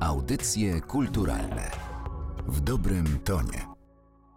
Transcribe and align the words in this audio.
Audycje 0.00 0.80
kulturalne 0.80 1.70
w 2.46 2.60
dobrym 2.60 3.04
tonie. 3.24 3.66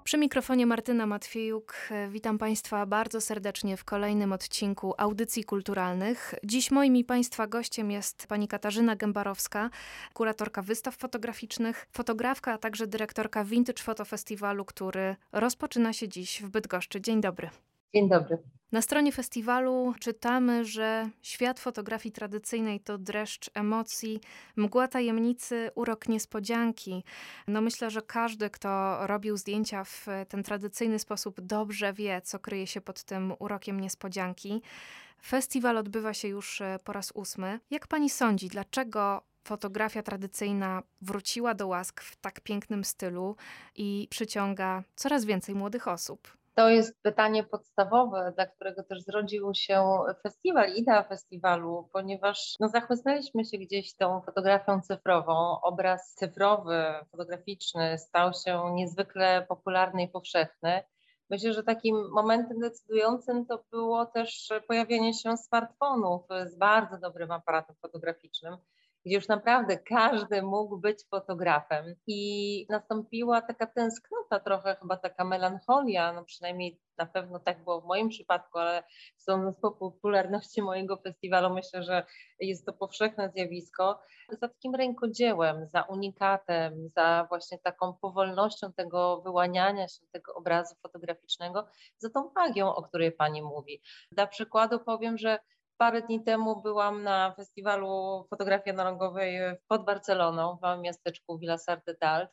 Przy 0.04 0.18
mikrofonie 0.18 0.66
Martyna 0.66 1.06
Matwiejuk. 1.06 1.76
Witam 2.10 2.38
Państwa 2.38 2.86
bardzo 2.86 3.22
serdecznie 3.22 3.78
w 3.78 3.86
kolejnym 3.86 4.34
odcinku 4.34 4.94
Audycji 4.98 5.44
Kulturalnych. 5.44 6.34
Dziś 6.44 6.72
moim 6.72 6.96
i 6.96 7.04
Państwa 7.04 7.48
gościem 7.48 7.92
jest 7.92 8.28
pani 8.28 8.48
Katarzyna 8.48 8.96
Gębarowska, 8.96 9.70
kuratorka 10.14 10.62
wystaw 10.62 10.96
fotograficznych, 10.96 11.88
fotografka, 11.92 12.54
a 12.54 12.58
także 12.58 12.88
dyrektorka 12.88 13.44
Vintage 13.46 13.84
Photo 13.84 14.06
Festiwalu, 14.06 14.66
który 14.66 15.16
rozpoczyna 15.32 15.94
się 15.94 16.08
dziś 16.08 16.42
w 16.42 16.50
Bydgoszczy. 16.50 17.02
Dzień 17.02 17.22
dobry. 17.22 17.50
Dzień 17.94 18.10
dobry. 18.10 18.38
Na 18.74 18.82
stronie 18.82 19.12
festiwalu 19.12 19.94
czytamy, 20.00 20.66
że 20.66 21.10
świat 21.22 21.60
fotografii 21.60 22.14
tradycyjnej 22.14 22.80
to 22.80 22.98
dreszcz 22.98 23.50
emocji, 23.54 24.20
mgła 24.56 24.88
tajemnicy, 24.88 25.72
urok 25.76 26.08
niespodzianki. 26.08 27.04
No 27.48 27.62
myślę, 27.62 27.92
że 27.92 28.02
każdy, 28.02 28.50
kto 28.50 28.98
robił 29.08 29.38
zdjęcia 29.38 29.84
w 29.84 30.08
ten 30.30 30.44
tradycyjny 30.44 31.00
sposób, 31.00 31.42
dobrze 31.42 31.94
wie, 31.94 32.22
co 32.22 32.40
kryje 32.40 32.68
się 32.68 32.82
pod 32.82 33.04
tym 33.04 33.34
urokiem 33.40 33.80
niespodzianki. 33.80 34.62
Festiwal 35.26 35.78
odbywa 35.78 36.14
się 36.14 36.28
już 36.28 36.62
e, 36.62 36.80
po 36.84 36.94
raz 36.94 37.12
ósmy. 37.16 37.60
Jak 37.72 37.88
pani 37.88 38.10
sądzi, 38.10 38.48
dlaczego 38.48 39.22
fotografia 39.44 40.04
tradycyjna 40.04 40.84
wróciła 41.02 41.54
do 41.54 41.68
łask 41.68 42.02
w 42.02 42.16
tak 42.16 42.42
pięknym 42.42 42.84
stylu 42.84 43.36
i 43.76 44.08
przyciąga 44.10 44.84
coraz 44.96 45.26
więcej 45.26 45.56
młodych 45.56 45.88
osób? 45.88 46.43
To 46.56 46.70
jest 46.70 47.02
pytanie 47.02 47.44
podstawowe, 47.44 48.34
dla 48.36 48.46
którego 48.46 48.84
też 48.84 49.02
zrodził 49.02 49.54
się 49.54 50.00
festiwal, 50.24 50.74
idea 50.74 51.04
festiwalu, 51.04 51.90
ponieważ 51.94 52.56
no, 52.60 52.68
zachłysnęliśmy 52.68 53.46
się 53.46 53.58
gdzieś 53.58 53.96
tą 53.96 54.22
fotografią 54.22 54.82
cyfrową. 54.82 55.62
Obraz 55.62 56.14
cyfrowy, 56.14 56.84
fotograficzny 57.12 57.98
stał 57.98 58.32
się 58.34 58.72
niezwykle 58.74 59.46
popularny 59.50 60.04
i 60.04 60.08
powszechny. 60.08 60.84
Myślę, 61.30 61.54
że 61.54 61.64
takim 61.64 62.10
momentem 62.12 62.60
decydującym 62.60 63.46
to 63.46 63.64
było 63.72 64.06
też 64.06 64.50
pojawienie 64.68 65.14
się 65.14 65.38
smartfonów 65.38 66.22
z 66.46 66.56
bardzo 66.56 66.98
dobrym 66.98 67.32
aparatem 67.32 67.76
fotograficznym 67.82 68.58
gdzie 69.06 69.16
już 69.16 69.28
naprawdę 69.28 69.78
każdy 69.78 70.42
mógł 70.42 70.78
być 70.78 71.06
fotografem 71.10 71.96
i 72.08 72.66
nastąpiła 72.70 73.42
taka 73.42 73.68
tęsknota, 73.68 74.40
trochę 74.40 74.76
chyba 74.76 74.98
taka 74.98 75.26
melancholia, 75.26 76.14
no 76.14 76.26
przynajmniej 76.26 76.80
na 76.98 77.06
pewno 77.06 77.40
tak 77.40 77.64
było 77.64 77.82
w 77.82 77.86
moim 77.86 78.10
przypadku, 78.10 78.60
ale 78.60 78.84
sądząc 79.18 79.58
po 79.60 79.72
popularności 79.72 80.62
mojego 80.62 80.98
festiwalu, 80.98 81.54
myślę, 81.54 81.84
że 81.84 82.06
jest 82.40 82.66
to 82.66 82.74
powszechne 82.74 83.30
zjawisko, 83.30 84.00
za 84.30 84.48
takim 84.48 84.76
rękodziełem, 84.76 85.68
za 85.68 85.82
unikatem, 85.82 86.90
za 86.96 87.26
właśnie 87.30 87.58
taką 87.60 87.94
powolnością 87.94 88.74
tego 88.74 89.22
wyłaniania 89.22 89.88
się 89.88 90.02
tego 90.12 90.34
obrazu 90.34 90.76
fotograficznego, 90.82 91.68
za 91.98 92.10
tą 92.10 92.32
magią, 92.36 92.76
o 92.76 92.84
której 92.84 93.12
Pani 93.12 93.42
mówi. 93.42 93.82
Dla 94.12 94.28
przykładu 94.28 94.80
powiem, 94.80 95.18
że 95.18 95.40
Parę 95.78 96.02
dni 96.02 96.24
temu 96.24 96.62
byłam 96.62 97.04
na 97.04 97.34
festiwalu 97.36 98.26
fotografii 98.30 98.74
analogowej 98.74 99.40
pod 99.68 99.86
Barceloną, 99.86 100.58
w 100.58 100.62
małym 100.62 100.82
miasteczku 100.82 101.38
Vilassar 101.38 101.82
de 101.86 101.96
Dalt 102.02 102.30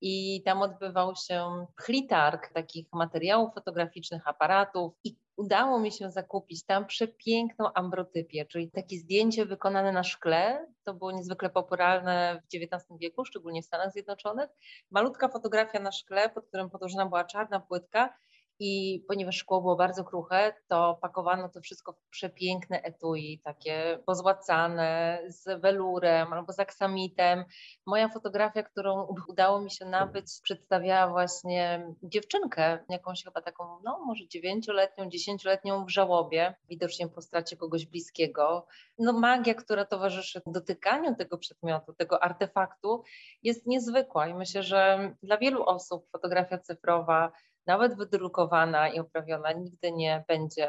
i 0.00 0.42
tam 0.44 0.62
odbywał 0.62 1.14
się 1.16 1.66
chlitarg 1.80 2.52
takich 2.52 2.86
materiałów 2.92 3.54
fotograficznych, 3.54 4.28
aparatów 4.28 4.92
i 5.04 5.16
udało 5.36 5.80
mi 5.80 5.92
się 5.92 6.10
zakupić 6.10 6.64
tam 6.64 6.86
przepiękną 6.86 7.72
ambrotypię, 7.72 8.46
czyli 8.46 8.70
takie 8.70 8.98
zdjęcie 8.98 9.46
wykonane 9.46 9.92
na 9.92 10.02
szkle. 10.02 10.66
To 10.84 10.94
było 10.94 11.12
niezwykle 11.12 11.50
popularne 11.50 12.42
w 12.42 12.56
XIX 12.56 12.98
wieku, 13.00 13.24
szczególnie 13.24 13.62
w 13.62 13.66
Stanach 13.66 13.92
Zjednoczonych. 13.92 14.50
Malutka 14.90 15.28
fotografia 15.28 15.80
na 15.80 15.92
szkle, 15.92 16.30
pod 16.30 16.46
którym 16.46 16.70
podłożona 16.70 17.06
była 17.06 17.24
czarna 17.24 17.60
płytka 17.60 18.14
i 18.58 19.04
ponieważ 19.08 19.36
szkło 19.36 19.60
było 19.60 19.76
bardzo 19.76 20.04
kruche, 20.04 20.54
to 20.68 20.98
pakowano 21.02 21.48
to 21.48 21.60
wszystko 21.60 21.92
w 21.92 22.08
przepiękne 22.10 22.82
etui, 22.82 23.40
takie 23.44 23.98
pozłacane 24.06 25.20
z 25.28 25.60
welurem 25.60 26.32
albo 26.32 26.52
z 26.52 26.60
aksamitem. 26.60 27.44
Moja 27.86 28.08
fotografia, 28.08 28.62
którą 28.62 29.06
udało 29.28 29.60
mi 29.60 29.70
się 29.70 29.84
nabyć, 29.84 30.26
przedstawiała 30.42 31.12
właśnie 31.12 31.92
dziewczynkę, 32.02 32.78
jakąś 32.88 33.24
chyba 33.24 33.40
taką, 33.40 33.64
no 33.84 34.04
może 34.06 34.28
dziewięcioletnią, 34.28 35.08
dziesięcioletnią 35.10 35.84
w 35.84 35.90
żałobie, 35.90 36.54
widocznie 36.68 37.08
po 37.08 37.22
stracie 37.22 37.56
kogoś 37.56 37.86
bliskiego. 37.86 38.66
No 38.98 39.12
magia, 39.12 39.54
która 39.54 39.84
towarzyszy 39.84 40.42
dotykaniu 40.46 41.14
tego 41.14 41.38
przedmiotu, 41.38 41.92
tego 41.92 42.22
artefaktu 42.22 43.02
jest 43.42 43.66
niezwykła 43.66 44.28
i 44.28 44.34
myślę, 44.34 44.62
że 44.62 45.12
dla 45.22 45.38
wielu 45.38 45.64
osób 45.64 46.10
fotografia 46.10 46.58
cyfrowa 46.58 47.32
nawet 47.66 47.96
wydrukowana 47.96 48.88
i 48.88 49.00
uprawiona, 49.00 49.52
nigdy 49.52 49.92
nie 49.92 50.24
będzie 50.28 50.68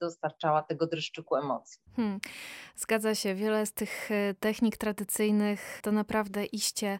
dostarczała 0.00 0.62
tego 0.62 0.86
dreszczyku 0.86 1.36
emocji. 1.36 1.80
Hmm. 1.96 2.20
Zgadza 2.76 3.14
się, 3.14 3.34
wiele 3.34 3.66
z 3.66 3.72
tych 3.72 4.10
e, 4.10 4.34
technik 4.40 4.76
tradycyjnych 4.76 5.80
to 5.82 5.92
naprawdę 5.92 6.44
iście 6.44 6.98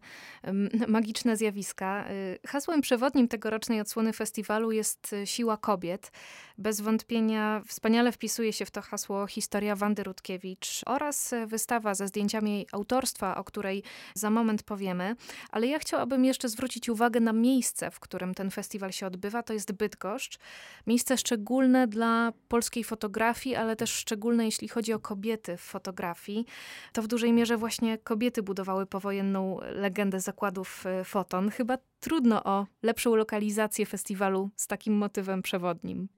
magiczne 0.89 1.37
zjawiska. 1.37 2.05
E, 2.05 2.13
hasłem 2.47 2.81
przewodnim 2.81 3.29
tegorocznej 3.29 3.81
odsłony 3.81 4.13
festiwalu 4.13 4.73
jest 4.73 5.13
e, 5.13 5.27
siła 5.27 5.57
kobiet. 5.57 6.13
Bez 6.59 6.81
wątpienia 6.81 7.63
wspaniale 7.67 8.13
wpisuje 8.13 8.53
się 8.53 8.65
w 8.65 8.71
to 8.71 8.83
hasło 8.83 9.27
historia 9.27 9.77
Wandy 9.77 10.03
Rutkiewicz 10.03 10.83
oraz 10.87 11.35
wystawa 11.47 11.95
ze 11.95 12.09
zdjęciami 12.09 12.53
jej 12.53 12.67
autorstwa, 12.73 13.37
o 13.37 13.45
której 13.45 13.83
za 14.15 14.31
moment 14.31 14.63
powiemy. 14.63 15.17
Ale 15.51 15.67
ja 15.67 15.79
chciałabym 15.79 16.25
jeszcze 16.25 16.49
zwrócić 16.49 16.89
uwagę 16.89 17.21
na 17.21 17.33
miejsce, 17.33 17.91
w 17.91 18.01
którym 18.01 18.35
ten 18.35 18.51
festiwal 18.51 18.93
się 18.93 19.07
odbywa 19.07 19.34
to 19.43 19.53
jest 19.53 19.73
Bydgoszcz. 19.73 20.39
Miejsce 20.87 21.19
szczególne 21.19 21.89
dla 21.89 22.33
polskiej 22.49 22.85
fotografii, 22.85 23.57
ale 23.57 23.77
też 23.77 23.91
szczególne 23.91 24.45
jeśli 24.45 24.69
chodzi 24.69 24.93
o 24.93 24.99
kobiety 24.99 25.57
w 25.57 25.61
fotografii. 25.61 26.47
To 26.93 27.03
w 27.03 27.07
dużej 27.07 27.33
mierze 27.33 27.57
właśnie 27.57 27.99
kobiety 27.99 28.43
budowały 28.43 28.87
powojenną 28.87 29.59
legendę 29.73 30.21
zakładów 30.21 30.87
e, 30.87 31.05
foton. 31.05 31.51
Chyba 31.51 31.79
trudno 32.05 32.45
o 32.45 32.67
lepszą 32.83 33.15
lokalizację 33.15 33.87
festiwalu 33.87 34.51
z 34.57 34.67
takim 34.67 34.95
motywem 34.95 35.43
przewodnim. 35.43 36.09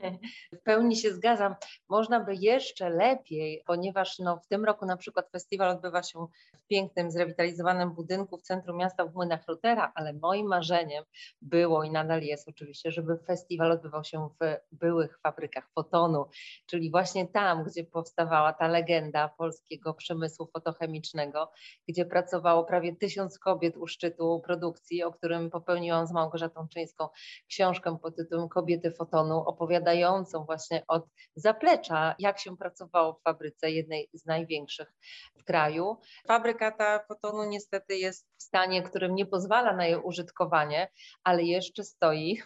W 0.52 0.62
pełni 0.62 0.96
się 0.96 1.12
zgadzam. 1.14 1.54
Można 1.88 2.20
by 2.20 2.34
jeszcze 2.34 2.90
lepiej, 2.90 3.62
ponieważ 3.66 4.18
no, 4.18 4.36
w 4.36 4.46
tym 4.46 4.64
roku 4.64 4.86
na 4.86 4.96
przykład 4.96 5.30
festiwal 5.30 5.68
odbywa 5.68 6.02
się 6.02 6.26
w 6.56 6.66
pięknym, 6.66 7.10
zrewitalizowanym 7.10 7.92
budynku 7.92 8.38
w 8.38 8.42
centrum 8.42 8.76
miasta 8.76 9.06
w 9.06 9.14
Młynach 9.14 9.48
Rutera, 9.48 9.92
ale 9.94 10.12
moim 10.12 10.46
marzeniem 10.46 11.04
było 11.42 11.84
i 11.84 11.90
nadal 11.90 12.22
jest 12.22 12.48
oczywiście, 12.48 12.90
żeby 12.90 13.18
festiwal 13.26 13.72
odbywał 13.72 14.04
się 14.04 14.28
w 14.40 14.56
byłych 14.72 15.18
fabrykach 15.22 15.70
fotonu, 15.74 16.26
czyli 16.66 16.90
właśnie 16.90 17.28
tam, 17.28 17.64
gdzie 17.64 17.84
powstawała 17.84 18.52
ta 18.52 18.68
legenda 18.68 19.28
polskiego 19.28 19.94
przemysłu 19.94 20.46
fotochemicznego, 20.46 21.50
gdzie 21.88 22.04
pracowało 22.04 22.64
prawie 22.64 22.96
tysiąc 22.96 23.38
kobiet 23.38 23.76
u 23.76 23.86
szczytu 23.86 24.42
produkcji, 24.44 25.02
o 25.02 25.12
którym 25.12 25.50
popełnił 25.50 25.75
wypełniłam 25.76 26.06
z 26.06 26.12
Małgorzatą 26.12 26.68
Czyńską 26.68 27.08
książkę 27.48 27.98
pod 28.02 28.16
tytułem 28.16 28.48
Kobiety 28.48 28.92
fotonu, 28.92 29.38
opowiadającą 29.38 30.44
właśnie 30.44 30.84
od 30.88 31.06
zaplecza, 31.34 32.14
jak 32.18 32.38
się 32.38 32.56
pracowało 32.56 33.12
w 33.12 33.22
fabryce, 33.22 33.70
jednej 33.70 34.08
z 34.12 34.26
największych 34.26 34.92
w 35.38 35.44
kraju. 35.44 35.96
Fabryka 36.28 36.70
ta 36.70 37.04
fotonu 37.08 37.44
niestety 37.44 37.96
jest 37.96 38.26
w 38.38 38.42
stanie, 38.42 38.82
którym 38.82 39.14
nie 39.14 39.26
pozwala 39.26 39.76
na 39.76 39.86
jej 39.86 39.96
użytkowanie, 39.96 40.88
ale 41.24 41.42
jeszcze 41.42 41.84
stoi 41.84 42.38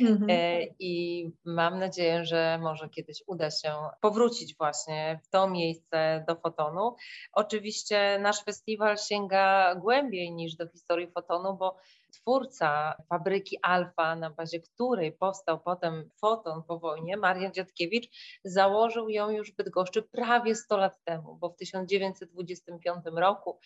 mhm. 0.00 0.30
E, 0.30 0.66
i 0.78 1.24
mam 1.44 1.78
nadzieję, 1.78 2.24
że 2.24 2.58
może 2.62 2.88
kiedyś 2.88 3.22
uda 3.26 3.50
się 3.50 3.74
powrócić 4.00 4.56
właśnie 4.56 5.20
w 5.24 5.28
to 5.28 5.50
miejsce 5.50 6.24
do 6.28 6.36
fotonu. 6.36 6.96
Oczywiście 7.32 8.18
nasz 8.18 8.44
festiwal 8.44 8.98
sięga 8.98 9.74
głębiej 9.74 10.32
niż 10.32 10.56
do 10.56 10.68
historii 10.68 11.10
fotonu, 11.12 11.56
bo 11.56 11.76
twórca 12.10 12.94
fabryki 13.08 13.58
Alfa, 13.62 14.16
na 14.16 14.30
bazie 14.30 14.60
której 14.60 15.12
powstał 15.12 15.60
potem 15.60 16.10
foton 16.20 16.62
po 16.62 16.78
wojnie, 16.78 17.16
Marian 17.16 17.52
Dziadkiewicz, 17.52 18.08
założył 18.44 19.08
ją 19.08 19.30
już 19.30 19.52
w 19.52 19.56
Bydgoszczy 19.56 20.02
prawie 20.02 20.54
100 20.54 20.76
lat 20.76 21.04
temu, 21.04 21.36
bo 21.36 21.48
w 21.48 21.56
1925 21.56 23.04
roku 23.14 23.58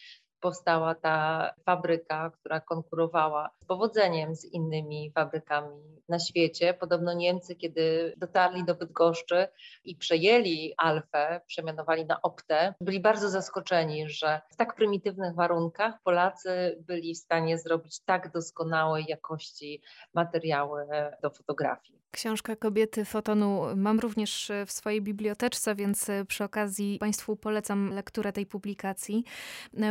powstała 0.45 0.95
ta 0.95 1.51
fabryka, 1.65 2.31
która 2.31 2.61
konkurowała 2.61 3.51
z 3.63 3.65
powodzeniem 3.65 4.37
z 4.37 4.45
innymi 4.45 5.11
fabrykami 5.15 6.03
na 6.09 6.19
świecie. 6.19 6.75
Podobno 6.75 7.13
Niemcy, 7.13 7.57
kiedy 7.57 8.15
dotarli 8.17 8.65
do 8.65 8.75
Bydgoszczy 8.75 9.49
i 9.85 9.97
przejęli 9.97 10.75
Alfę, 10.77 11.41
przemianowali 11.47 12.07
na 12.07 12.23
Optę, 12.23 12.75
byli 12.81 13.01
bardzo 13.01 13.29
zaskoczeni, 13.29 14.09
że 14.09 14.41
w 14.51 14.57
tak 14.57 14.75
prymitywnych 14.75 15.35
warunkach 15.35 16.03
Polacy 16.03 16.83
byli 16.87 17.15
w 17.15 17.19
stanie 17.19 17.59
zrobić 17.59 18.01
tak 18.01 18.33
doskonałej 18.33 19.05
jakości 19.09 19.83
materiały 20.15 20.87
do 21.23 21.31
fotografii. 21.31 22.04
Książkę 22.15 22.57
Kobiety 22.57 23.05
Fotonu 23.05 23.63
mam 23.77 24.01
również 24.01 24.53
w 24.67 24.73
swojej 24.73 25.03
biblioteczce, 25.03 25.75
więc 25.75 26.07
przy 26.29 26.45
okazji 26.45 26.99
Państwu 26.99 27.37
polecam 27.37 27.91
lekturę 27.91 28.33
tej 28.33 28.47
publikacji. 28.47 29.25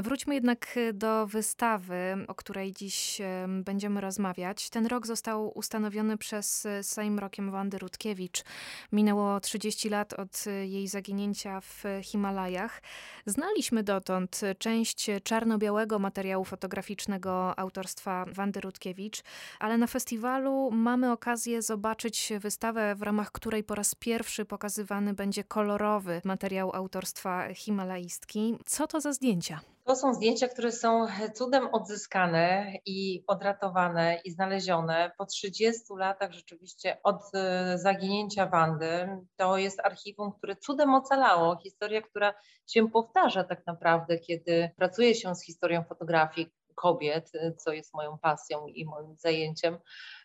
Wróćmy 0.03 0.33
jednak 0.33 0.75
do 0.93 1.27
wystawy, 1.27 2.25
o 2.27 2.35
której 2.35 2.73
dziś 2.73 3.21
będziemy 3.47 4.01
rozmawiać. 4.01 4.69
Ten 4.69 4.85
rok 4.85 5.07
został 5.07 5.57
ustanowiony 5.57 6.17
przez 6.17 6.67
Sejm 6.81 7.19
Rokiem 7.19 7.51
Wandy 7.51 7.77
Rutkiewicz. 7.77 8.43
Minęło 8.91 9.39
30 9.39 9.89
lat 9.89 10.13
od 10.13 10.45
jej 10.63 10.87
zaginięcia 10.87 11.61
w 11.61 11.83
Himalajach. 12.03 12.81
Znaliśmy 13.25 13.83
dotąd 13.83 14.41
część 14.57 15.09
czarno-białego 15.23 15.99
materiału 15.99 16.45
fotograficznego 16.45 17.59
autorstwa 17.59 18.25
Wandy 18.31 18.61
Rutkiewicz, 18.61 19.23
ale 19.59 19.77
na 19.77 19.87
festiwalu 19.87 20.71
mamy 20.71 21.11
okazję 21.11 21.61
zobaczyć 21.61 22.12
wystawę, 22.39 22.95
w 22.95 23.01
ramach 23.01 23.31
której 23.31 23.63
po 23.63 23.75
raz 23.75 23.95
pierwszy 23.95 24.45
pokazywany 24.45 25.13
będzie 25.13 25.43
kolorowy 25.43 26.21
materiał 26.25 26.75
autorstwa 26.75 27.53
himalaistki. 27.53 28.57
Co 28.65 28.87
to 28.87 29.01
za 29.01 29.13
zdjęcia? 29.13 29.59
To 29.85 29.95
są 29.95 30.13
zdjęcia, 30.13 30.47
które 30.47 30.71
są 30.71 31.07
cudem 31.33 31.67
odzyskane 31.71 32.73
i 32.85 33.23
odratowane 33.27 34.21
i 34.25 34.31
znalezione 34.31 35.11
po 35.17 35.25
30 35.25 35.81
latach 35.97 36.31
rzeczywiście 36.31 36.97
od 37.03 37.21
e, 37.33 37.77
zaginięcia 37.77 38.45
Wandy. 38.45 39.07
To 39.37 39.57
jest 39.57 39.79
archiwum, 39.79 40.31
które 40.37 40.55
cudem 40.55 40.93
ocalało. 40.93 41.57
Historia, 41.63 42.01
która 42.01 42.33
się 42.67 42.89
powtarza 42.89 43.43
tak 43.43 43.67
naprawdę, 43.67 44.19
kiedy 44.19 44.69
pracuje 44.77 45.15
się 45.15 45.35
z 45.35 45.45
historią 45.45 45.83
fotografii 45.83 46.51
kobiet, 46.75 47.31
co 47.57 47.73
jest 47.73 47.93
moją 47.93 48.17
pasją 48.17 48.67
i 48.67 48.85
moim 48.85 49.15
zajęciem 49.17 49.77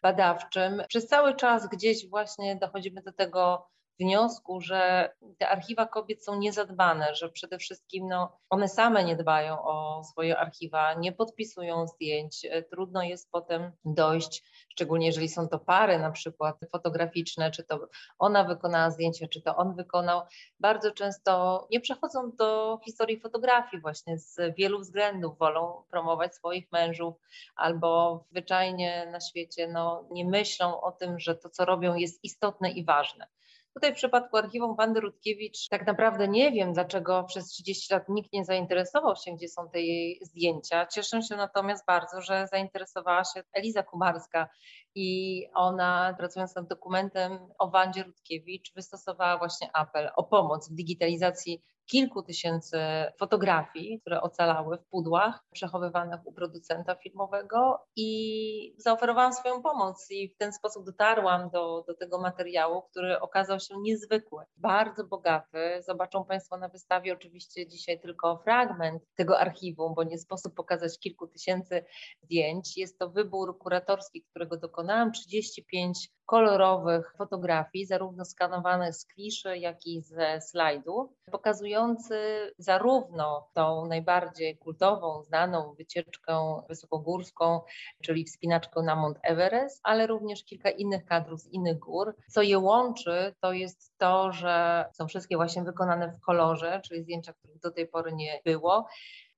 badawczym. 0.02 0.82
Przez 0.88 1.06
cały 1.06 1.34
czas 1.34 1.68
gdzieś 1.68 2.08
właśnie 2.08 2.56
dochodzimy 2.56 3.02
do 3.02 3.12
tego 3.12 3.68
wniosku, 4.00 4.60
że 4.60 5.10
te 5.38 5.48
archiwa 5.48 5.86
kobiet 5.86 6.24
są 6.24 6.38
niezadbane, 6.38 7.14
że 7.14 7.28
przede 7.28 7.58
wszystkim 7.58 8.08
no, 8.08 8.38
one 8.50 8.68
same 8.68 9.04
nie 9.04 9.16
dbają 9.16 9.62
o 9.62 10.04
swoje 10.04 10.38
archiwa, 10.38 10.94
nie 10.94 11.12
podpisują 11.12 11.86
zdjęć. 11.86 12.46
Trudno 12.70 13.02
jest 13.02 13.30
potem 13.30 13.72
dojść, 13.84 14.42
szczególnie 14.68 15.06
jeżeli 15.06 15.28
są 15.28 15.48
to 15.48 15.58
pary 15.58 15.98
na 15.98 16.10
przykład 16.10 16.56
fotograficzne, 16.72 17.50
czy 17.50 17.64
to 17.64 17.88
ona 18.18 18.44
wykonała 18.44 18.90
zdjęcie, 18.90 19.28
czy 19.28 19.42
to 19.42 19.56
on 19.56 19.74
wykonał. 19.74 20.22
Bardzo 20.60 20.90
często 20.90 21.66
nie 21.70 21.80
przechodzą 21.80 22.30
do 22.30 22.78
historii 22.84 23.20
fotografii 23.20 23.82
właśnie 23.82 24.18
z 24.18 24.56
wielu 24.56 24.80
względów. 24.80 25.38
Wolą 25.38 25.82
promować 25.90 26.34
swoich 26.34 26.72
mężów 26.72 27.14
albo 27.56 28.24
zwyczajnie 28.30 29.08
na 29.12 29.20
świecie 29.20 29.68
no, 29.68 30.08
nie 30.10 30.24
myślą 30.24 30.80
o 30.80 30.92
tym, 30.92 31.18
że 31.18 31.34
to, 31.34 31.50
co 31.50 31.64
robią 31.64 31.94
jest 31.94 32.24
istotne 32.24 32.70
i 32.70 32.84
ważne. 32.84 33.26
Tutaj 33.74 33.92
w 33.92 33.96
przypadku 33.96 34.36
archiwum 34.36 34.76
Wandy 34.76 35.00
Rutkiewicz 35.00 35.68
tak 35.68 35.86
naprawdę 35.86 36.28
nie 36.28 36.52
wiem, 36.52 36.72
dlaczego 36.72 37.24
przez 37.24 37.46
30 37.46 37.94
lat 37.94 38.08
nikt 38.08 38.32
nie 38.32 38.44
zainteresował 38.44 39.16
się, 39.16 39.32
gdzie 39.36 39.48
są 39.48 39.70
te 39.70 39.80
jej 39.80 40.20
zdjęcia. 40.22 40.86
Cieszę 40.86 41.22
się 41.22 41.36
natomiast 41.36 41.86
bardzo, 41.86 42.20
że 42.20 42.46
zainteresowała 42.52 43.24
się 43.24 43.42
Eliza 43.52 43.82
Kumarska 43.82 44.48
i 44.94 45.46
ona 45.54 46.14
pracując 46.18 46.54
nad 46.54 46.68
dokumentem 46.68 47.38
o 47.58 47.70
Wandzie 47.70 48.02
Rutkiewicz 48.02 48.72
wystosowała 48.74 49.38
właśnie 49.38 49.70
apel 49.72 50.10
o 50.16 50.24
pomoc 50.24 50.70
w 50.70 50.74
digitalizacji 50.74 51.62
kilku 51.88 52.22
tysięcy 52.22 52.78
fotografii, 53.18 54.00
które 54.00 54.20
ocalały 54.20 54.78
w 54.78 54.84
pudłach 54.84 55.44
przechowywanych 55.52 56.26
u 56.26 56.32
producenta 56.32 56.94
filmowego 56.94 57.78
i 57.96 58.74
zaoferowałam 58.78 59.32
swoją 59.32 59.62
pomoc 59.62 60.06
i 60.10 60.28
w 60.28 60.36
ten 60.36 60.52
sposób 60.52 60.86
dotarłam 60.86 61.50
do, 61.50 61.84
do 61.86 61.94
tego 61.94 62.18
materiału, 62.20 62.82
który 62.82 63.20
okazał 63.20 63.60
się 63.60 63.74
niezwykły, 63.80 64.44
bardzo 64.56 65.04
bogaty. 65.04 65.82
Zobaczą 65.86 66.24
Państwo 66.24 66.56
na 66.56 66.68
wystawie 66.68 67.12
oczywiście 67.12 67.66
dzisiaj 67.66 68.00
tylko 68.00 68.38
fragment 68.44 69.02
tego 69.14 69.38
archiwum, 69.38 69.94
bo 69.94 70.02
nie 70.02 70.18
sposób 70.18 70.54
pokazać 70.54 70.98
kilku 70.98 71.26
tysięcy 71.26 71.84
zdjęć. 72.22 72.76
Jest 72.76 72.98
to 72.98 73.10
wybór 73.10 73.58
kuratorski, 73.58 74.22
którego 74.22 74.56
dokonałam, 74.56 75.12
35 75.12 76.08
kolorowych 76.28 77.14
fotografii, 77.16 77.86
zarówno 77.86 78.24
skanowanych 78.24 78.94
z 78.94 79.06
kliszy, 79.06 79.58
jak 79.58 79.86
i 79.86 80.02
ze 80.02 80.40
slajdu, 80.40 81.12
pokazujący 81.32 82.14
zarówno 82.58 83.48
tą 83.54 83.86
najbardziej 83.86 84.58
kultową, 84.58 85.22
znaną 85.22 85.74
wycieczkę 85.74 86.62
wysokogórską, 86.68 87.60
czyli 88.02 88.24
wspinaczkę 88.24 88.82
na 88.82 88.96
Mount 88.96 89.18
Everest, 89.22 89.80
ale 89.82 90.06
również 90.06 90.44
kilka 90.44 90.70
innych 90.70 91.04
kadrów 91.04 91.40
z 91.40 91.46
innych 91.46 91.78
gór. 91.78 92.16
Co 92.30 92.42
je 92.42 92.58
łączy, 92.58 93.34
to 93.40 93.52
jest 93.52 93.98
to, 93.98 94.32
że 94.32 94.84
są 94.92 95.08
wszystkie 95.08 95.36
właśnie 95.36 95.62
wykonane 95.62 96.08
w 96.12 96.20
kolorze, 96.20 96.80
czyli 96.84 97.02
zdjęcia, 97.02 97.32
których 97.32 97.60
do 97.60 97.70
tej 97.70 97.88
pory 97.88 98.12
nie 98.12 98.40
było. 98.44 98.86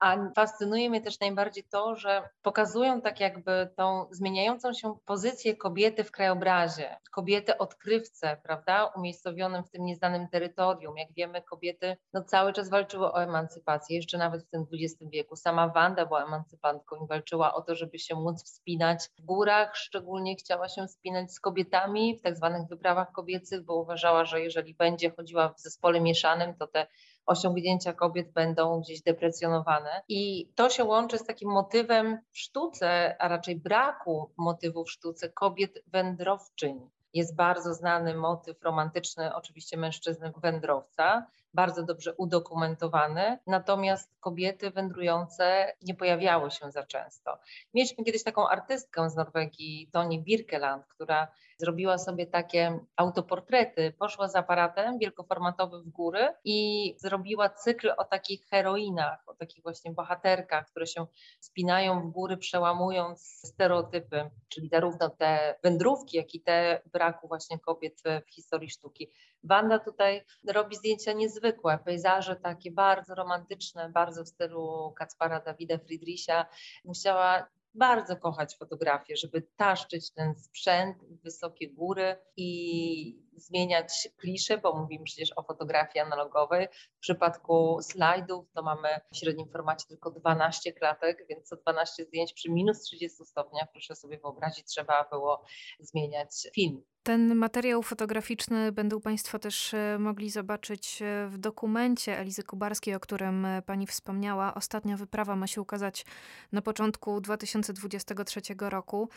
A 0.01 0.17
fascynuje 0.37 0.91
mnie 0.91 1.01
też 1.01 1.21
najbardziej 1.21 1.65
to, 1.65 1.97
że 1.97 2.29
pokazują 2.43 3.01
tak 3.01 3.21
jakby 3.21 3.69
tą 3.77 4.07
zmieniającą 4.11 4.73
się 4.73 4.95
pozycję 5.07 5.57
kobiety 5.57 6.05
w 6.05 6.11
krajobrazie, 6.11 6.97
kobiety 7.11 7.59
odkrywcę, 7.59 8.37
prawda, 8.43 8.87
umiejscowionym 8.97 9.65
w 9.65 9.71
tym 9.71 9.85
nieznanym 9.85 10.29
terytorium. 10.29 10.97
Jak 10.97 11.13
wiemy, 11.13 11.43
kobiety 11.43 11.97
no, 12.13 12.25
cały 12.25 12.53
czas 12.53 12.71
walczyły 12.71 13.13
o 13.13 13.23
emancypację, 13.23 13.97
jeszcze 13.97 14.19
nawet 14.19 14.47
w 14.47 14.51
tym 14.51 14.67
XX 14.73 15.11
wieku. 15.13 15.37
Sama 15.37 15.69
Wanda 15.69 16.07
była 16.07 16.25
emancypantką 16.25 16.97
i 17.05 17.09
walczyła 17.09 17.55
o 17.55 17.63
to, 17.63 17.75
żeby 17.75 17.99
się 17.99 18.15
móc 18.15 18.45
wspinać 18.45 19.09
w 19.19 19.25
górach, 19.25 19.77
szczególnie 19.77 20.37
chciała 20.37 20.69
się 20.69 20.87
wspinać 20.87 21.33
z 21.33 21.41
kobietami 21.41 22.19
w 22.19 22.23
tak 22.23 22.37
zwanych 22.37 22.69
wyprawach 22.69 23.13
kobiecych, 23.13 23.65
bo 23.65 23.75
uważała, 23.75 24.25
że 24.25 24.41
jeżeli 24.41 24.75
będzie 24.75 25.11
chodziła 25.11 25.49
w 25.49 25.61
zespole 25.61 26.01
mieszanym, 26.01 26.55
to 26.55 26.67
te 26.67 26.87
osiągnięcia 27.27 27.93
kobiet 27.93 28.33
będą 28.33 28.81
gdzieś 28.81 29.03
deprecjonowane. 29.03 30.03
I 30.09 30.53
to 30.55 30.71
się 30.71 30.85
łączy 30.85 31.19
z 31.19 31.25
takim 31.25 31.51
motywem 31.51 32.19
w 32.31 32.39
sztuce, 32.39 33.17
a 33.19 33.29
raczej 33.29 33.57
braku 33.57 34.33
motywu 34.37 34.85
w 34.85 34.91
sztuce 34.91 35.29
kobiet 35.29 35.83
wędrowczyń. 35.87 36.91
Jest 37.15 37.37
bardzo 37.37 37.75
znany 37.75 38.15
motyw 38.15 38.63
romantyczny, 38.63 39.35
oczywiście 39.35 39.77
mężczyzny 39.77 40.33
wędrowca, 40.37 41.27
bardzo 41.55 41.83
dobrze 41.83 42.15
udokumentowany, 42.15 43.39
natomiast 43.47 44.13
kobiety 44.21 44.71
wędrujące 44.71 45.73
nie 45.83 45.95
pojawiały 45.95 46.51
się 46.51 46.71
za 46.71 46.87
często. 46.87 47.39
Mieliśmy 47.75 48.05
kiedyś 48.05 48.25
taką 48.25 48.49
artystkę 48.49 49.11
z 49.11 49.17
Norwegii, 49.17 49.89
Toni 49.93 50.23
Birkeland, 50.23 50.87
która 50.87 51.29
zrobiła 51.61 51.99
sobie 51.99 52.27
takie 52.27 52.79
autoportrety, 52.97 53.93
poszła 53.99 54.29
z 54.29 54.37
aparatem 54.37 54.99
wielkoformatowym 54.99 55.83
w 55.83 55.89
góry 55.89 56.29
i 56.45 56.95
zrobiła 56.99 57.49
cykl 57.49 57.93
o 57.97 58.05
takich 58.05 58.47
heroinach, 58.47 59.23
o 59.27 59.35
takich 59.35 59.63
właśnie 59.63 59.93
bohaterkach, 59.93 60.67
które 60.67 60.87
się 60.87 61.07
spinają 61.41 62.01
w 62.01 62.11
góry, 62.11 62.37
przełamując 62.37 63.23
stereotypy, 63.47 64.31
czyli 64.49 64.69
zarówno 64.69 65.11
te 65.11 65.55
wędrówki, 65.63 66.17
jak 66.17 66.35
i 66.35 66.41
te 66.41 66.83
braku 66.93 67.29
właśnie 67.29 67.59
kobiet 67.59 68.03
w 68.27 68.35
historii 68.35 68.71
sztuki. 68.71 69.11
Wanda 69.45 69.79
tutaj 69.79 70.25
robi 70.49 70.77
zdjęcia 70.77 71.13
niezwykłe, 71.13 71.79
pejzaże 71.85 72.37
takie 72.37 72.71
bardzo 72.71 73.15
romantyczne, 73.15 73.89
bardzo 73.89 74.25
w 74.25 74.29
stylu 74.29 74.93
Kacpara 74.97 75.41
Dawida 75.41 75.79
Friedricha. 75.79 76.47
Musiała 76.85 77.47
bardzo 77.75 78.17
kochać 78.17 78.57
fotografię, 78.57 79.17
żeby 79.17 79.43
taszczyć 79.57 80.13
ten 80.13 80.35
sprzęt, 80.35 80.97
wysokie 81.05 81.71
góry 81.71 82.17
i 82.37 83.30
zmieniać 83.37 84.09
klisze, 84.17 84.59
bo 84.59 84.77
mówimy 84.77 85.05
przecież 85.05 85.33
o 85.37 85.43
fotografii 85.43 86.01
analogowej. 86.01 86.69
W 86.97 87.01
przypadku 87.01 87.79
slajdów 87.83 88.53
to 88.55 88.63
mamy 88.63 88.89
w 89.13 89.17
średnim 89.17 89.49
formacie 89.49 89.87
tylko 89.89 90.11
12 90.11 90.73
klatek, 90.73 91.27
więc 91.29 91.49
co 91.49 91.57
12 91.57 92.05
zdjęć 92.05 92.33
przy 92.33 92.51
minus 92.51 92.81
30 92.81 93.25
stopniach, 93.25 93.73
proszę 93.73 93.97
sobie 93.97 94.19
wyobrazić, 94.19 94.67
trzeba 94.67 95.09
było 95.11 95.45
zmieniać 95.81 96.49
film. 96.55 96.83
Ten 97.03 97.35
materiał 97.35 97.83
fotograficzny 97.83 98.73
będą 98.73 99.01
Państwo 99.01 99.39
też 99.39 99.75
e, 99.75 99.99
mogli 99.99 100.31
zobaczyć 100.31 101.03
e, 101.03 101.29
w 101.29 101.39
dokumencie 101.39 102.19
Elizy 102.19 102.43
Kubarskiej, 102.43 102.95
o 102.95 103.01
którym 103.01 103.45
e, 103.45 103.63
Pani 103.63 103.87
wspomniała. 103.87 104.55
Ostatnia 104.55 104.97
wyprawa 104.97 105.37
ma 105.37 105.47
się 105.47 105.61
ukazać 105.61 106.05
na 106.53 106.63
początku 106.63 107.21
2023 107.21 108.41
roku. 108.61 109.09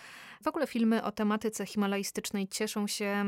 W 0.43 0.47
ogóle 0.47 0.67
filmy 0.67 1.03
o 1.03 1.11
tematyce 1.11 1.65
himalajstycznej 1.65 2.47
cieszą 2.47 2.87
się 2.87 3.25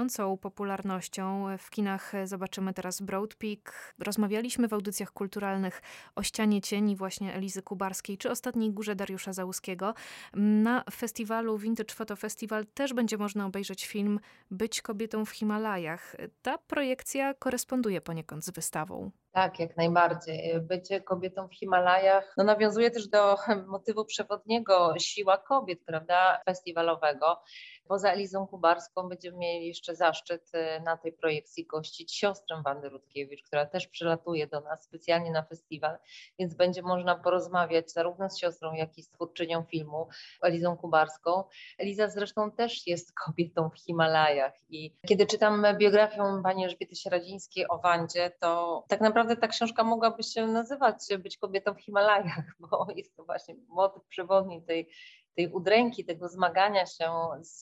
niegasnącą 0.00 0.36
popularnością. 0.36 1.46
W 1.58 1.70
kinach 1.70 2.12
zobaczymy 2.24 2.74
teraz 2.74 3.00
Broad 3.00 3.34
Peak. 3.34 3.94
Rozmawialiśmy 3.98 4.68
w 4.68 4.72
audycjach 4.72 5.12
kulturalnych 5.12 5.82
o 6.14 6.22
ścianie 6.22 6.60
cieni 6.60 6.96
właśnie 6.96 7.34
Elizy 7.34 7.62
Kubarskiej, 7.62 8.18
czy 8.18 8.30
ostatniej 8.30 8.72
górze 8.72 8.96
Dariusza 8.96 9.32
Załuskiego. 9.32 9.94
Na 10.34 10.84
festiwalu 10.92 11.58
Vintage 11.58 11.94
Photo 11.94 12.16
Festival 12.16 12.66
też 12.74 12.94
będzie 12.94 13.18
można 13.18 13.46
obejrzeć 13.46 13.86
film 13.86 14.20
Być 14.50 14.82
kobietą 14.82 15.24
w 15.24 15.30
Himalajach. 15.30 16.16
Ta 16.42 16.58
projekcja 16.58 17.34
koresponduje 17.34 18.00
poniekąd 18.00 18.44
z 18.44 18.50
wystawą. 18.50 19.10
Tak, 19.32 19.60
jak 19.60 19.76
najbardziej. 19.76 20.60
Bycie 20.60 21.00
kobietą 21.00 21.48
w 21.48 21.54
Himalajach 21.54 22.34
no, 22.36 22.44
nawiązuje 22.44 22.90
też 22.90 23.08
do 23.08 23.36
motywu 23.66 24.04
przewodniego 24.04 24.94
siła 24.98 25.38
kobiet, 25.38 25.80
prawda, 25.86 26.40
festiwalowego. 26.44 27.40
Poza 27.88 28.12
Elizą 28.12 28.46
Kubarską 28.46 29.08
będziemy 29.08 29.38
mieli 29.38 29.66
jeszcze 29.66 29.96
zaszczyt 29.96 30.50
y, 30.54 30.80
na 30.80 30.96
tej 30.96 31.12
projekcji 31.12 31.66
gościć 31.66 32.14
siostrę 32.14 32.62
Wandy 32.64 32.88
Rutkiewicz, 32.88 33.42
która 33.42 33.66
też 33.66 33.86
przylatuje 33.86 34.46
do 34.46 34.60
nas 34.60 34.84
specjalnie 34.84 35.30
na 35.30 35.42
festiwal, 35.42 35.98
więc 36.38 36.54
będzie 36.54 36.82
można 36.82 37.14
porozmawiać 37.16 37.92
zarówno 37.92 38.30
z 38.30 38.38
siostrą, 38.38 38.72
jak 38.72 38.98
i 38.98 39.02
z 39.02 39.10
twórczynią 39.10 39.64
filmu 39.64 40.08
Elizą 40.42 40.76
Kubarską. 40.76 41.44
Eliza 41.78 42.08
zresztą 42.08 42.50
też 42.50 42.86
jest 42.86 43.12
kobietą 43.24 43.70
w 43.70 43.78
Himalajach 43.78 44.52
i 44.68 44.94
kiedy 45.08 45.26
czytam 45.26 45.66
biografię 45.78 46.40
pani 46.42 46.64
Elżbiety 46.64 46.96
Sieраdzińskiej 46.96 47.68
o 47.68 47.78
Wandzie, 47.78 48.32
to 48.40 48.84
tak 48.88 49.00
naprawdę 49.00 49.19
ta 49.36 49.48
książka 49.48 49.84
mogłaby 49.84 50.22
się 50.22 50.46
nazywać 50.46 50.96
Być 51.18 51.38
kobietą 51.38 51.74
w 51.74 51.80
Himalajach, 51.80 52.44
bo 52.70 52.86
jest 52.96 53.16
to 53.16 53.24
właśnie 53.24 53.54
motyw 53.68 54.04
przewodni 54.04 54.62
tej 54.62 54.90
tej 55.36 55.48
udręki, 55.48 56.04
tego 56.04 56.28
zmagania 56.28 56.86
się 56.86 57.12
z, 57.40 57.60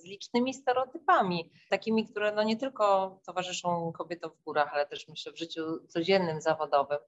z, 0.00 0.04
licznymi 0.04 0.54
stereotypami, 0.54 1.52
takimi, 1.70 2.08
które 2.08 2.32
no 2.32 2.42
nie 2.42 2.56
tylko 2.56 3.18
towarzyszą 3.26 3.92
kobietom 3.92 4.30
w 4.30 4.44
górach, 4.44 4.74
ale 4.74 4.86
też 4.86 5.08
myślę 5.08 5.32
w 5.32 5.38
życiu 5.38 5.62
codziennym, 5.88 6.40
zawodowym. 6.40 6.98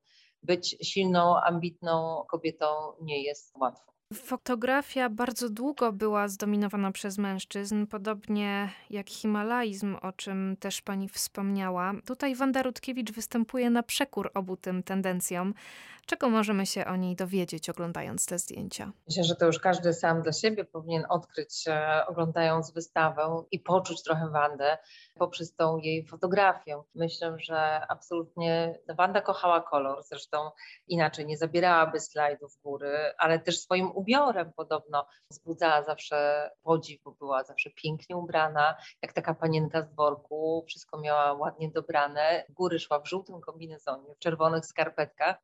Być 0.43 0.77
silną, 0.83 1.37
ambitną 1.37 2.25
kobietą 2.31 2.67
nie 3.01 3.23
jest 3.23 3.57
łatwo. 3.57 3.94
Fotografia 4.13 5.09
bardzo 5.11 5.51
długo 5.51 5.93
była 5.93 6.29
zdominowana 6.29 6.93
przez 6.93 7.19
mężczyzn, 7.19 7.87
podobnie 7.87 8.71
jak 8.91 9.11
himalaizm, 9.11 9.97
o 10.03 10.13
czym 10.13 10.57
też 10.61 10.83
pani 10.83 11.09
wspomniała. 11.09 11.93
Tutaj 12.07 12.35
Wanda 12.35 12.63
Rutkiewicz 12.63 13.13
występuje 13.13 13.71
na 13.71 13.83
przekór 13.83 14.31
obu 14.35 14.57
tym 14.57 14.83
tendencjom. 14.83 15.55
Czego 16.07 16.31
możemy 16.31 16.67
się 16.67 16.85
o 16.87 16.97
niej 16.97 17.17
dowiedzieć, 17.17 17.71
oglądając 17.71 18.27
te 18.27 18.39
zdjęcia? 18.39 18.93
Myślę, 19.09 19.25
że 19.25 19.37
to 19.37 19.47
już 19.47 19.59
każdy 19.59 19.95
sam 19.95 20.23
dla 20.23 20.33
siebie 20.33 20.65
powinien 20.65 21.05
odkryć, 21.09 21.65
e, 21.69 22.07
oglądając 22.07 22.71
wystawę 22.71 23.45
i 23.51 23.61
poczuć 23.61 24.03
trochę 24.03 24.31
Wandę 24.31 24.79
poprzez 25.19 25.55
tą 25.55 25.77
jej 25.77 26.07
fotografię. 26.07 26.83
Myślę, 26.95 27.37
że 27.39 27.87
absolutnie 27.89 28.79
Wanda 28.97 29.21
kochała 29.21 29.61
kolor, 29.61 30.03
zresztą 30.03 30.51
inaczej 30.87 31.27
nie 31.27 31.37
zabierałaby 31.37 32.01
slajdów 32.01 32.59
góry, 32.63 33.13
ale 33.19 33.39
też 33.39 33.61
swoim 33.61 33.91
ubiorem 33.91 34.53
podobno 34.57 35.07
wzbudzała 35.31 35.83
zawsze 35.83 36.51
podziw, 36.63 37.03
bo 37.03 37.11
była 37.13 37.45
zawsze 37.45 37.71
pięknie 37.71 38.17
ubrana, 38.17 38.77
jak 39.03 39.13
taka 39.13 39.35
panienka 39.35 39.83
z 39.83 39.89
dworku, 39.89 40.65
wszystko 40.69 41.01
miała 41.01 41.33
ładnie 41.33 41.71
dobrane. 41.71 42.45
Góry 42.49 42.79
szła 42.79 43.01
w 43.01 43.09
żółtym 43.09 43.41
kombinezonie, 43.41 44.15
w 44.15 44.19
czerwonych 44.19 44.67
skarpetkach. 44.67 45.37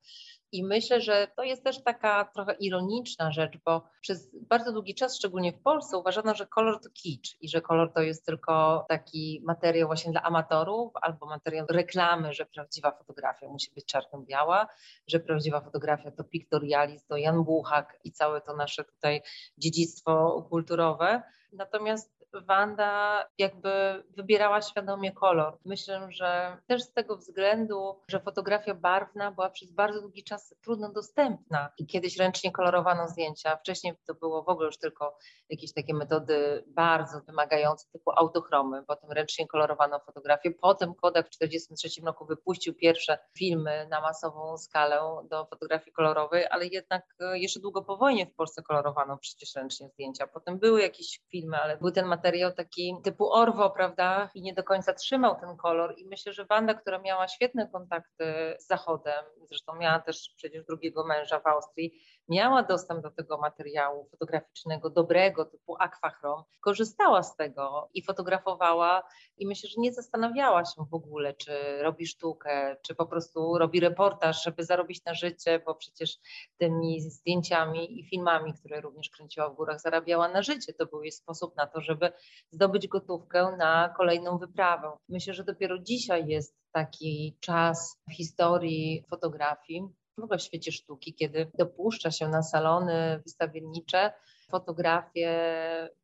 I 0.53 0.65
myślę, 0.65 1.01
że 1.01 1.29
to 1.37 1.43
jest 1.43 1.65
też 1.65 1.83
taka 1.83 2.25
trochę 2.25 2.55
ironiczna 2.55 3.33
rzecz, 3.33 3.59
bo 3.65 3.83
przez 4.01 4.31
bardzo 4.35 4.73
długi 4.73 4.95
czas, 4.95 5.17
szczególnie 5.17 5.53
w 5.53 5.63
Polsce, 5.63 5.99
uważano, 5.99 6.35
że 6.35 6.47
kolor 6.47 6.81
to 6.81 6.91
kicz 6.91 7.37
i 7.41 7.49
że 7.49 7.61
kolor 7.61 7.93
to 7.93 8.03
jest 8.03 8.27
tylko 8.27 8.85
taki 8.89 9.43
materiał 9.47 9.89
właśnie 9.89 10.13
dla 10.13 10.23
amatorów 10.23 10.93
albo 11.03 11.27
materiał 11.27 11.67
reklamy, 11.71 12.33
że 12.33 12.47
prawdziwa 12.47 12.91
fotografia 12.91 13.49
musi 13.49 13.75
być 13.75 13.85
czarno-biała, 13.85 14.67
że 15.07 15.21
prawdziwa 15.21 15.61
fotografia 15.61 16.11
to 16.11 16.25
piktorializm, 16.25 17.07
to 17.09 17.17
Jan 17.17 17.45
Buchak 17.45 18.01
i 18.05 18.13
całe 18.13 18.41
to 18.41 18.57
nasze 18.57 18.85
tutaj 18.85 19.23
dziedzictwo 19.59 20.43
kulturowe. 20.51 21.23
Natomiast 21.53 22.20
Wanda 22.33 23.25
jakby 23.39 24.05
wybierała 24.17 24.63
świadomie 24.63 25.13
kolor. 25.13 25.59
Myślę, 25.65 26.07
że 26.11 26.57
też 26.67 26.83
z 26.83 26.93
tego 26.93 27.17
względu, 27.17 28.01
że 28.09 28.21
fotografia 28.21 28.75
barwna 28.75 29.31
była 29.31 29.51
przez 29.51 29.73
bardzo 29.73 30.01
długi 30.01 30.25
czas 30.25 30.55
trudno 30.63 30.93
dostępna 30.93 31.73
i 31.79 31.87
kiedyś 31.87 32.17
ręcznie 32.17 32.53
kolorowano 32.53 33.09
zdjęcia. 33.09 33.57
Wcześniej 33.57 33.95
to 34.07 34.15
było 34.15 34.43
w 34.43 34.49
ogóle 34.49 34.67
już 34.67 34.79
tylko 34.79 35.17
jakieś 35.49 35.73
takie 35.73 35.95
metody 35.95 36.65
bardzo 36.67 37.21
wymagające 37.21 37.87
typu 37.93 38.11
autochromy, 38.17 38.85
potem 38.87 39.13
ręcznie 39.13 39.47
kolorowano 39.47 40.01
fotografię. 40.01 40.51
Potem 40.51 40.95
Kodak 40.95 41.27
w 41.27 41.31
1943 41.31 42.07
roku 42.07 42.27
wypuścił 42.27 42.75
pierwsze 42.75 43.19
filmy 43.39 43.87
na 43.91 44.01
masową 44.01 44.59
skalę 44.59 45.01
do 45.31 45.47
fotografii 45.47 45.93
kolorowej, 45.93 46.47
ale 46.51 46.67
jednak 46.67 47.03
e, 47.21 47.39
jeszcze 47.39 47.61
długo 47.61 47.83
po 47.83 47.97
wojnie 47.97 48.27
w 48.27 48.35
Polsce 48.35 48.63
kolorowano 48.63 49.19
przecież 49.19 49.55
ręcznie 49.55 49.89
zdjęcia. 49.89 50.27
Potem 50.27 50.59
były 50.59 50.83
jakieś 50.83 51.21
filmy, 51.31 51.57
ale 51.57 51.77
był 51.77 51.91
ten 51.91 52.07
materiał 52.07 52.20
materiał 52.21 52.53
taki 52.53 52.97
typu 53.05 53.33
Orwo, 53.33 53.71
prawda, 53.71 54.31
i 54.35 54.43
nie 54.43 54.55
do 54.55 54.65
końca 54.65 54.93
trzymał 54.95 55.41
ten 55.41 55.57
kolor. 55.57 55.95
I 55.99 56.07
myślę, 56.07 56.33
że 56.33 56.45
Wanda, 56.45 56.75
która 56.75 56.99
miała 56.99 57.29
świetne 57.29 57.69
kontakty 57.73 58.25
z 58.59 58.67
Zachodem, 58.67 59.25
zresztą 59.49 59.77
miała 59.77 59.99
też 59.99 60.33
przecież 60.37 60.65
drugiego 60.65 61.07
męża 61.07 61.41
w 61.41 61.47
Austrii, 61.47 61.93
miała 62.31 62.63
dostęp 62.63 63.03
do 63.03 63.11
tego 63.11 63.39
materiału 63.39 64.09
fotograficznego, 64.11 64.91
dobrego, 64.91 65.45
typu 65.45 65.77
akwachrom, 65.79 66.43
korzystała 66.61 67.23
z 67.23 67.37
tego 67.37 67.89
i 67.95 68.05
fotografowała 68.05 69.03
i 69.37 69.47
myślę, 69.47 69.71
że 69.71 69.81
nie 69.81 69.93
zastanawiała 69.93 70.65
się 70.65 70.85
w 70.91 70.95
ogóle, 70.95 71.35
czy 71.35 71.83
robi 71.83 72.07
sztukę, 72.07 72.77
czy 72.83 72.95
po 72.95 73.07
prostu 73.07 73.59
robi 73.59 73.81
reportaż, 73.81 74.45
żeby 74.45 74.65
zarobić 74.65 75.05
na 75.05 75.15
życie, 75.15 75.63
bo 75.67 75.75
przecież 75.75 76.19
tymi 76.59 77.01
zdjęciami 77.01 78.01
i 78.01 78.05
filmami, 78.05 78.55
które 78.55 78.81
również 78.81 79.11
kręciła 79.11 79.49
w 79.49 79.55
górach, 79.55 79.81
zarabiała 79.81 80.29
na 80.29 80.43
życie. 80.43 80.73
To 80.73 80.87
był 80.87 81.03
jej 81.03 81.13
sposób 81.13 81.57
na 81.57 81.67
to, 81.67 81.81
żeby 81.81 82.13
zdobyć 82.51 82.89
gotówkę 82.89 83.57
na 83.59 83.95
kolejną 83.97 84.39
wyprawę. 84.39 84.93
Myślę, 85.09 85.35
że 85.35 85.45
dopiero 85.45 85.79
dzisiaj 85.79 86.27
jest 86.27 86.61
taki 86.73 87.37
czas 87.41 88.01
w 88.11 88.15
historii 88.15 89.05
fotografii, 89.11 89.89
ogóle 90.25 90.39
w 90.39 90.43
świecie 90.43 90.73
sztuki, 90.73 91.15
kiedy 91.15 91.51
dopuszcza 91.59 92.11
się 92.11 92.29
na 92.29 92.43
salony 92.43 93.21
wystawiennicze 93.25 94.13
fotografie 94.51 95.31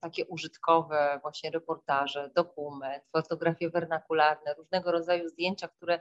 takie 0.00 0.26
użytkowe, 0.26 1.18
właśnie 1.22 1.50
reportaże, 1.50 2.30
dokument, 2.34 3.04
fotografie 3.12 3.70
wernakularne, 3.70 4.54
różnego 4.54 4.92
rodzaju 4.92 5.28
zdjęcia, 5.28 5.68
które 5.68 6.00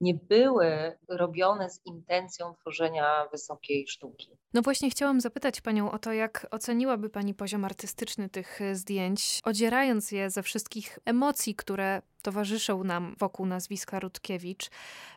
nie 0.00 0.14
były 0.14 0.98
robione 1.08 1.70
z 1.70 1.80
intencją 1.86 2.54
tworzenia 2.54 3.28
wysokiej 3.32 3.86
sztuki. 3.88 4.38
No 4.54 4.62
właśnie 4.62 4.90
chciałam 4.90 5.20
zapytać 5.20 5.60
Panią 5.60 5.90
o 5.90 5.98
to, 5.98 6.12
jak 6.12 6.46
oceniłaby 6.50 7.10
Pani 7.10 7.34
poziom 7.34 7.64
artystyczny 7.64 8.28
tych 8.28 8.60
zdjęć, 8.72 9.40
odzierając 9.44 10.12
je 10.12 10.30
ze 10.30 10.42
wszystkich 10.42 10.98
emocji, 11.04 11.54
które 11.54 12.02
towarzyszą 12.26 12.84
nam 12.84 13.14
wokół 13.18 13.46
nazwiska 13.46 14.00
Rutkiewicz. 14.00 14.70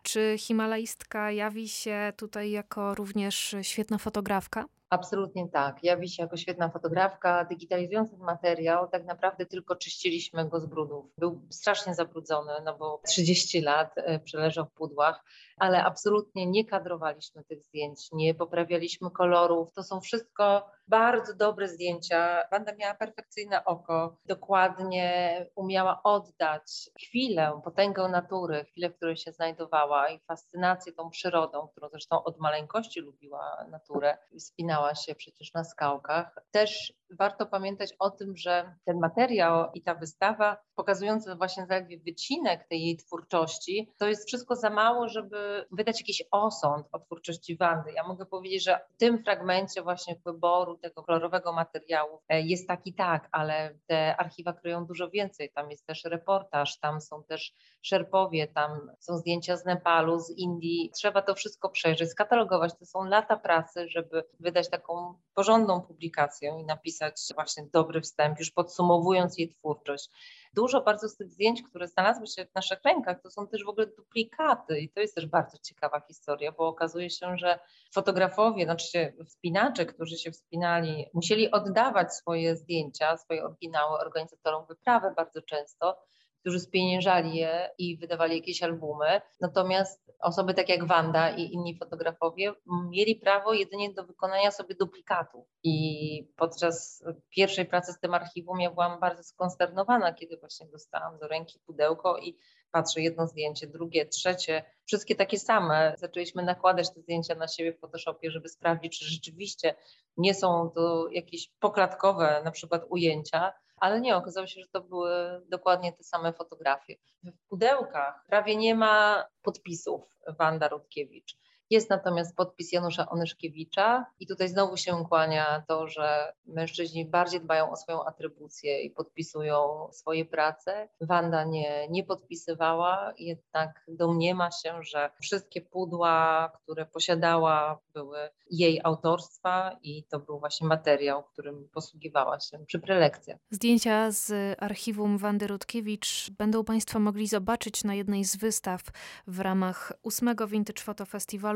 Czy 0.04 0.36
Himalajstka 0.38 1.32
jawi 1.32 1.70
się 1.70 2.14
tutaj 2.18 2.52
jako 2.52 2.96
również 2.96 3.56
świetna 3.62 3.98
fotografka? 3.98 4.66
Absolutnie 4.90 5.48
tak. 5.48 5.84
Jawi 5.84 6.10
się 6.10 6.24
jako 6.24 6.38
świetna 6.38 6.70
fotografka. 6.70 7.46
Digitalizując 7.46 8.12
ten 8.12 8.20
materiał, 8.20 8.88
tak 8.88 9.06
naprawdę 9.06 9.46
tylko 9.46 9.76
czyściliśmy 9.76 10.50
go 10.50 10.60
z 10.60 10.66
brudów. 10.66 11.06
Był 11.18 11.42
strasznie 11.50 11.96
zabrudzony, 11.96 12.52
no 12.66 12.78
bo 12.78 13.02
30 13.08 13.62
lat 13.62 13.94
e, 13.96 14.20
przeleżał 14.20 14.66
w 14.66 14.72
pudłach, 14.72 15.24
ale 15.60 15.84
absolutnie 15.84 16.46
nie 16.46 16.66
kadrowaliśmy 16.66 17.44
tych 17.44 17.64
zdjęć, 17.64 18.08
nie 18.12 18.36
poprawialiśmy 18.36 19.12
kolorów. 19.12 19.74
To 19.74 19.84
są 19.84 20.02
wszystko 20.02 20.72
bardzo 20.88 21.36
dobre 21.36 21.68
zdjęcia. 21.68 22.44
Wanda 22.52 22.76
miała 22.76 22.94
perfekcyjne 22.94 23.66
oko, 23.66 24.18
dokładnie 24.26 25.46
umiała 25.56 26.04
oddać 26.04 26.90
chwilę, 27.04 27.62
potęgę 27.64 28.10
natury, 28.10 28.66
chwilę, 28.66 28.90
w 28.90 28.96
której 28.96 29.18
się 29.18 29.32
znajdowała 29.32 30.10
i 30.10 30.20
fascynację 30.20 30.94
tą 30.94 31.10
przyrodą, 31.10 31.68
którą 31.68 31.90
zresztą 31.90 32.24
od 32.24 32.40
maleńkości 32.40 33.00
lubiła 33.00 33.66
naturę. 33.70 34.18
Wspinała 34.40 34.96
się 34.96 35.16
przecież 35.16 35.54
na 35.54 35.64
skałkach. 35.64 36.36
Też 36.52 36.94
warto 37.12 37.46
pamiętać 37.46 37.94
o 38.00 38.10
tym, 38.10 38.38
że 38.38 38.76
ten 38.86 39.00
materiał 39.00 39.72
i 39.74 39.82
ta 39.82 39.96
wystawa, 39.96 40.58
pokazująca 40.76 41.36
właśnie 41.36 41.66
zaledwie 41.66 42.00
wycinek 42.00 42.68
tej 42.68 42.82
jej 42.82 42.98
twórczości, 42.98 43.92
to 43.98 44.08
jest 44.08 44.28
wszystko 44.28 44.56
za 44.56 44.70
mało, 44.70 45.08
żeby 45.08 45.66
wydać 45.72 46.02
jakiś 46.02 46.24
osąd 46.32 46.88
o 46.92 47.00
twórczości 47.00 47.58
Wandy. 47.58 47.92
Ja 47.92 48.04
mogę 48.08 48.26
powiedzieć, 48.26 48.64
że 48.64 48.80
w 48.90 48.98
tym 48.98 49.24
fragmencie 49.24 49.82
właśnie 49.82 50.16
wyboru 50.26 50.78
tego 50.78 51.04
kolorowego 51.04 51.54
materiału 51.54 52.20
e, 52.30 52.42
jest 52.42 52.68
taki 52.68 52.94
tak, 52.94 53.30
ale 53.32 53.80
te 53.88 54.18
archiwa 54.18 54.54
kryją 54.54 54.86
dużo 54.86 55.10
więcej. 55.10 55.52
Tam 55.56 55.72
jest 55.72 55.86
też 55.86 56.04
reportaż, 56.04 56.80
tam 56.80 57.02
są 57.02 57.24
też 57.24 57.54
szerpowie, 57.82 58.48
tam 58.48 58.92
są 59.00 59.18
zdjęcia 59.18 59.58
z 59.58 59.66
Nepalu, 59.66 60.20
z 60.20 60.30
Indii. 60.38 60.92
Trzeba 60.96 61.22
to 61.22 61.36
wszystko 61.36 61.70
przejrzeć, 61.70 62.10
skatalogować. 62.10 62.72
To 62.80 62.86
są 62.86 63.04
lata 63.04 63.38
pracy, 63.38 63.88
żeby 63.90 64.24
wydać 64.40 64.70
taką 64.70 65.14
porządną 65.34 65.82
publikację 65.82 66.60
i 66.62 66.66
napisać 66.66 66.99
właśnie 67.36 67.64
dobry 67.74 68.02
wstęp, 68.02 68.40
już 68.40 68.52
podsumowując 68.52 69.38
jej 69.38 69.50
twórczość. 69.50 70.10
Dużo 70.54 70.82
bardzo 70.82 71.10
z 71.10 71.18
tych 71.18 71.30
zdjęć, 71.30 71.64
które 71.64 71.88
znalazły 71.88 72.28
się 72.28 72.46
w 72.46 72.56
naszych 72.56 72.80
rękach, 72.84 73.22
to 73.22 73.32
są 73.32 73.48
też 73.48 73.66
w 73.66 73.70
ogóle 73.70 73.88
duplikaty 73.88 74.80
i 74.80 74.90
to 74.90 75.00
jest 75.00 75.16
też 75.16 75.26
bardzo 75.26 75.58
ciekawa 75.58 76.02
historia, 76.08 76.52
bo 76.52 76.68
okazuje 76.68 77.10
się, 77.10 77.38
że 77.38 77.60
fotografowie, 77.94 78.66
znaczy 78.66 79.14
wspinacze, 79.26 79.86
którzy 79.86 80.18
się 80.18 80.32
wspinali, 80.32 81.06
musieli 81.14 81.52
oddawać 81.52 82.14
swoje 82.14 82.56
zdjęcia, 82.56 83.18
swoje 83.18 83.44
oryginały 83.44 84.00
organizatorom 84.00 84.66
wyprawy 84.66 85.14
bardzo 85.16 85.42
często, 85.42 85.98
którzy 86.40 86.60
spieniężali 86.60 87.36
je 87.36 87.70
i 87.78 87.98
wydawali 87.98 88.36
jakieś 88.36 88.64
albumy. 88.64 89.22
Natomiast 89.42 90.12
osoby 90.20 90.54
tak 90.54 90.70
jak 90.70 90.88
Wanda 90.88 91.30
i 91.30 91.54
inni 91.54 91.78
fotografowie 91.78 92.54
mieli 92.90 93.16
prawo 93.16 93.54
jedynie 93.54 93.94
do 93.94 94.04
wykonania 94.04 94.52
sobie 94.52 94.76
duplikatów. 94.76 95.46
I 95.64 96.34
podczas 96.36 97.04
pierwszej 97.30 97.66
pracy 97.66 97.94
z 97.94 98.00
tym 98.00 98.14
archiwum 98.14 98.60
ja 98.60 98.72
byłam 98.72 99.00
bardzo 99.00 99.24
skonsternowana, 99.24 100.14
kiedy 100.14 100.38
właśnie 100.38 100.68
dostałam 100.68 101.20
do 101.20 101.28
ręki 101.28 101.60
pudełko 101.60 102.18
i 102.18 102.38
patrzę 102.72 103.02
jedno 103.02 103.28
zdjęcie, 103.28 103.68
drugie, 103.68 104.06
trzecie, 104.06 104.64
wszystkie 104.86 105.16
takie 105.16 105.40
same. 105.40 105.94
Zaczęliśmy 105.98 106.44
nakładać 106.44 106.94
te 106.94 107.02
zdjęcia 107.02 107.36
na 107.36 107.48
siebie 107.48 107.74
w 107.74 107.80
Photoshopie, 107.80 108.32
żeby 108.32 108.50
sprawdzić, 108.50 109.00
czy 109.00 109.06
rzeczywiście 109.06 109.76
nie 110.18 110.34
są 110.34 110.72
to 110.76 111.08
jakieś 111.12 111.52
poklatkowe 111.60 112.42
na 112.46 112.52
przykład 112.52 112.86
ujęcia, 112.90 113.54
ale 113.80 114.02
nie, 114.02 114.16
okazało 114.16 114.48
się, 114.48 114.62
że 114.62 114.68
to 114.68 114.82
były 114.82 115.42
dokładnie 115.50 115.94
te 115.94 116.04
same 116.04 116.34
fotografie. 116.34 116.96
W 117.24 117.48
pudełkach 117.50 118.26
prawie 118.28 118.56
nie 118.56 118.76
ma 118.76 119.26
podpisów 119.42 120.20
Wanda 120.40 120.68
Rutkiewicz. 120.68 121.38
Jest 121.70 121.90
natomiast 121.90 122.36
podpis 122.36 122.72
Janusza 122.72 123.10
Onyszkiewicza 123.10 124.06
i 124.20 124.28
tutaj 124.28 124.50
znowu 124.50 124.78
się 124.78 125.06
kłania 125.10 125.64
to, 125.68 125.88
że 125.88 126.34
mężczyźni 126.46 127.06
bardziej 127.06 127.42
dbają 127.42 127.72
o 127.72 127.76
swoją 127.76 128.06
atrybucję 128.06 128.82
i 128.82 128.90
podpisują 128.90 129.88
swoje 129.92 130.26
prace. 130.26 130.90
Wanda 131.02 131.44
nie, 131.44 131.88
nie 131.90 132.04
podpisywała, 132.04 133.14
jednak 133.18 133.86
domniema 133.88 134.52
się, 134.52 134.84
że 134.84 135.10
wszystkie 135.22 135.62
pudła, 135.62 136.52
które 136.64 136.86
posiadała, 136.86 137.80
były 137.94 138.18
jej 138.52 138.82
autorstwa 138.84 139.78
i 139.84 140.04
to 140.04 140.20
był 140.20 140.40
właśnie 140.40 140.68
materiał, 140.68 141.24
którym 141.24 141.70
posługiwała 141.74 142.40
się 142.40 142.66
przy 142.66 142.80
prelekcjach. 142.80 143.40
Zdjęcia 143.52 144.12
z 144.12 144.56
archiwum 144.60 145.18
Wandy 145.18 145.48
Rutkiewicz 145.48 146.30
będą 146.38 146.64
Państwo 146.64 147.00
mogli 147.00 147.28
zobaczyć 147.28 147.84
na 147.84 147.96
jednej 147.96 148.26
z 148.26 148.38
wystaw 148.38 148.82
w 149.28 149.40
ramach 149.40 149.94
ósmego 150.04 150.48
Vintage 150.48 150.82
Photo 150.84 151.06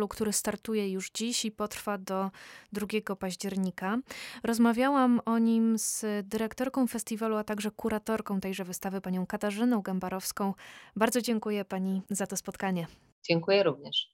który 0.07 0.33
startuje 0.33 0.91
już 0.91 1.11
dziś 1.11 1.45
i 1.45 1.51
potrwa 1.51 1.97
do 1.97 2.31
2 2.71 3.15
października. 3.15 3.97
Rozmawiałam 4.43 5.21
o 5.25 5.39
nim 5.39 5.77
z 5.77 6.05
dyrektorką 6.23 6.87
festiwalu, 6.87 7.35
a 7.35 7.43
także 7.43 7.71
kuratorką 7.71 8.39
tejże 8.39 8.63
wystawy, 8.63 9.01
panią 9.01 9.25
Katarzyną 9.25 9.81
Gębarowską. 9.81 10.53
Bardzo 10.95 11.21
dziękuję 11.21 11.65
pani 11.65 12.01
za 12.09 12.27
to 12.27 12.37
spotkanie. 12.37 12.87
Dziękuję 13.23 13.63
również. 13.63 14.13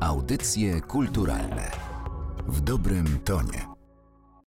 Audycje 0.00 0.80
kulturalne 0.80 1.70
w 2.46 2.60
dobrym 2.60 3.18
tonie. 3.24 3.75